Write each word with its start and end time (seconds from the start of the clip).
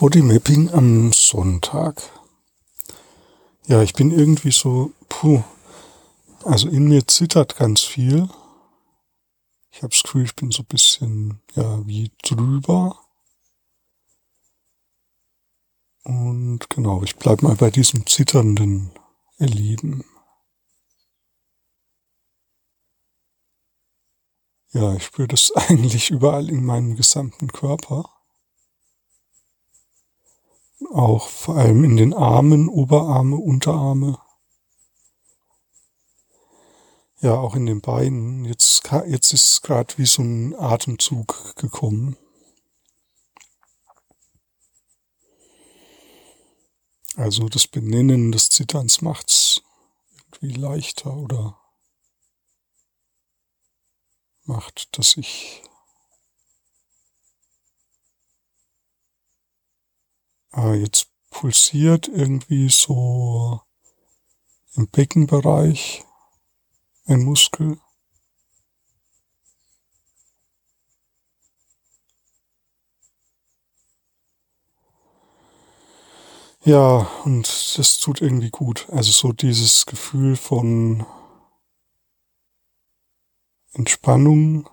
Bodymapping 0.00 0.70
am 0.70 1.12
Sonntag. 1.12 2.00
Ja, 3.66 3.82
ich 3.82 3.92
bin 3.92 4.10
irgendwie 4.10 4.50
so, 4.50 4.94
puh, 5.10 5.44
also 6.42 6.70
in 6.70 6.88
mir 6.88 7.06
zittert 7.06 7.56
ganz 7.56 7.82
viel. 7.82 8.26
Ich 9.70 9.82
habe 9.82 9.90
das 9.90 10.02
Gefühl, 10.02 10.24
ich 10.24 10.34
bin 10.34 10.52
so 10.52 10.62
ein 10.62 10.68
bisschen, 10.68 11.42
ja, 11.54 11.86
wie 11.86 12.10
drüber. 12.22 12.98
Und 16.04 16.70
genau, 16.70 17.02
ich 17.02 17.16
bleib 17.16 17.42
mal 17.42 17.56
bei 17.56 17.70
diesem 17.70 18.06
zitternden 18.06 18.92
Erleben. 19.36 20.02
Ja, 24.72 24.94
ich 24.94 25.04
spüre 25.04 25.28
das 25.28 25.52
eigentlich 25.54 26.10
überall 26.10 26.48
in 26.48 26.64
meinem 26.64 26.96
gesamten 26.96 27.48
Körper. 27.48 28.19
Auch 30.92 31.28
vor 31.28 31.56
allem 31.56 31.84
in 31.84 31.96
den 31.96 32.12
Armen, 32.12 32.68
Oberarme, 32.68 33.36
Unterarme. 33.36 34.18
Ja, 37.20 37.34
auch 37.34 37.54
in 37.54 37.66
den 37.66 37.80
Beinen. 37.80 38.44
Jetzt, 38.44 38.90
jetzt 39.06 39.32
ist 39.32 39.62
gerade 39.62 39.96
wie 39.98 40.06
so 40.06 40.22
ein 40.22 40.58
Atemzug 40.58 41.54
gekommen. 41.54 42.16
Also 47.14 47.48
das 47.48 47.68
Benennen 47.68 48.32
des 48.32 48.48
Zitterns 48.48 49.00
macht's 49.00 49.62
irgendwie 50.22 50.58
leichter 50.58 51.14
oder 51.16 51.60
macht, 54.44 54.98
dass 54.98 55.16
ich 55.16 55.62
äh, 60.54 60.74
jetzt 60.74 61.08
pulsiert 61.30 62.08
irgendwie 62.08 62.68
so 62.68 63.60
im 64.74 64.88
Beckenbereich 64.88 66.04
ein 67.06 67.24
Muskel. 67.24 67.78
Ja, 76.62 77.08
und 77.24 77.78
das 77.78 77.98
tut 77.98 78.20
irgendwie 78.20 78.50
gut. 78.50 78.86
Also 78.90 79.12
so 79.12 79.32
dieses 79.32 79.86
Gefühl 79.86 80.36
von 80.36 81.06
Entspannung 83.72 84.68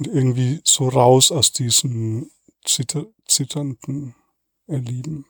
und 0.00 0.06
irgendwie 0.06 0.62
so 0.64 0.88
raus 0.88 1.30
aus 1.30 1.52
diesem 1.52 2.30
zitter 2.64 3.04
zitternden 3.26 4.14
Erleben. 4.66 5.26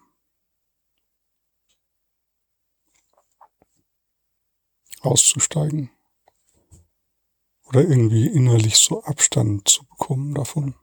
Auszusteigen. 5.01 5.91
Oder 7.65 7.81
irgendwie 7.81 8.29
innerlich 8.29 8.77
so 8.77 9.03
Abstand 9.03 9.69
zu 9.69 9.85
bekommen 9.87 10.35
davon. 10.35 10.77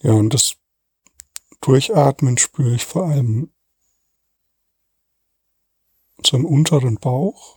Ja, 0.00 0.12
und 0.12 0.32
das 0.32 0.56
Durchatmen 1.60 2.38
spüre 2.38 2.74
ich 2.74 2.86
vor 2.86 3.04
allem 3.06 3.50
im 6.32 6.44
unteren 6.44 6.96
Bauch. 6.96 7.56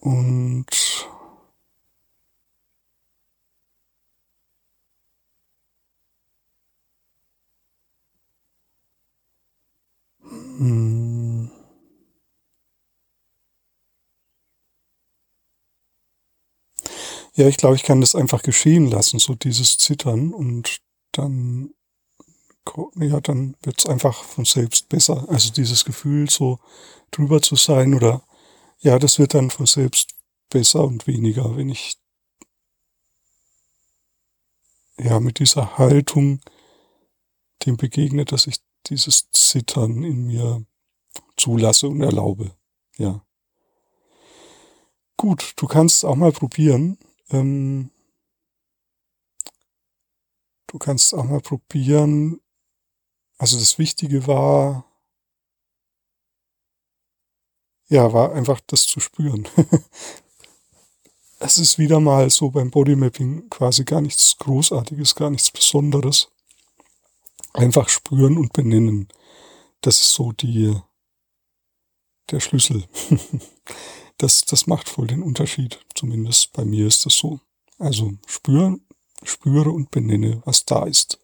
Und 0.00 1.06
hm, 10.58 11.48
Ja, 17.34 17.46
ich 17.48 17.56
glaube, 17.56 17.76
ich 17.76 17.82
kann 17.84 18.00
das 18.00 18.14
einfach 18.14 18.42
geschehen 18.42 18.86
lassen, 18.86 19.18
so 19.18 19.34
dieses 19.34 19.78
Zittern 19.78 20.32
und 20.32 20.78
dann 21.12 21.70
ja, 22.96 23.20
dann 23.20 23.56
wird's 23.62 23.86
einfach 23.86 24.24
von 24.24 24.44
selbst 24.44 24.88
besser. 24.88 25.26
Also 25.28 25.52
dieses 25.52 25.84
Gefühl, 25.84 26.28
so 26.30 26.58
drüber 27.10 27.40
zu 27.42 27.56
sein 27.56 27.94
oder 27.94 28.22
ja, 28.80 28.98
das 28.98 29.18
wird 29.18 29.34
dann 29.34 29.50
von 29.50 29.66
selbst 29.66 30.14
besser 30.50 30.84
und 30.84 31.06
weniger, 31.06 31.56
wenn 31.56 31.68
ich 31.68 31.98
ja 34.98 35.20
mit 35.20 35.38
dieser 35.38 35.78
Haltung 35.78 36.40
dem 37.66 37.76
begegne, 37.76 38.24
dass 38.24 38.46
ich 38.46 38.58
dieses 38.86 39.30
Zittern 39.32 40.02
in 40.02 40.26
mir 40.26 40.64
zulasse 41.36 41.88
und 41.88 42.00
erlaube. 42.00 42.56
Ja. 42.96 43.24
Gut, 45.16 45.54
du 45.56 45.66
kannst 45.66 46.04
auch 46.04 46.14
mal 46.14 46.32
probieren. 46.32 46.98
Ähm, 47.30 47.90
du 50.68 50.78
kannst 50.78 51.14
auch 51.14 51.24
mal 51.24 51.40
probieren, 51.40 52.40
also 53.38 53.56
das 53.56 53.78
Wichtige 53.78 54.26
war, 54.26 54.84
ja, 57.88 58.12
war 58.12 58.32
einfach 58.32 58.60
das 58.66 58.86
zu 58.86 59.00
spüren. 59.00 59.48
es 61.38 61.58
ist 61.58 61.78
wieder 61.78 62.00
mal 62.00 62.28
so 62.30 62.50
beim 62.50 62.70
Bodymapping 62.70 63.48
quasi 63.48 63.84
gar 63.84 64.00
nichts 64.00 64.36
Großartiges, 64.38 65.14
gar 65.14 65.30
nichts 65.30 65.50
Besonderes. 65.52 66.30
Einfach 67.54 67.88
spüren 67.88 68.36
und 68.36 68.52
benennen. 68.52 69.08
Das 69.80 70.00
ist 70.00 70.12
so 70.12 70.32
die, 70.32 70.76
der 72.30 72.40
Schlüssel. 72.40 72.84
das, 74.18 74.42
das 74.42 74.66
macht 74.66 74.88
voll 74.88 75.06
den 75.06 75.22
Unterschied. 75.22 75.80
Zumindest 75.94 76.52
bei 76.52 76.64
mir 76.64 76.86
ist 76.86 77.06
das 77.06 77.14
so. 77.14 77.40
Also 77.78 78.14
spüren, 78.26 78.84
spüre 79.22 79.70
und 79.70 79.92
benenne, 79.92 80.42
was 80.44 80.64
da 80.64 80.84
ist. 80.84 81.20